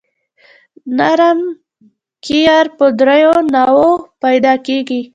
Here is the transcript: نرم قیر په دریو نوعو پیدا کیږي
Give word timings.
نرم 0.97 1.39
قیر 2.25 2.65
په 2.77 2.85
دریو 2.99 3.35
نوعو 3.53 3.89
پیدا 4.21 4.53
کیږي 4.65 5.01